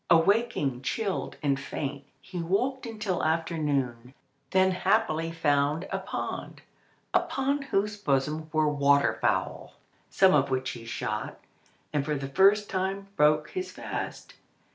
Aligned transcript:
Awaking 0.09 0.81
chilled 0.81 1.35
and 1.43 1.59
faint, 1.59 2.05
he 2.19 2.41
walked 2.41 2.87
until 2.87 3.23
afternoon, 3.23 4.15
then 4.49 4.71
happily 4.71 5.31
found 5.31 5.87
a 5.91 5.99
pond 5.99 6.63
upon 7.13 7.61
whose 7.61 7.97
bosom 8.01 8.49
were 8.51 8.67
water 8.67 9.19
fowl, 9.21 9.73
some 10.09 10.33
of 10.33 10.49
which 10.49 10.71
he 10.71 10.85
shot, 10.85 11.37
and 11.93 12.03
for 12.03 12.15
the 12.15 12.29
first 12.29 12.67
time 12.67 13.09
broke 13.15 13.51
his 13.51 13.69
fast. 13.71 14.33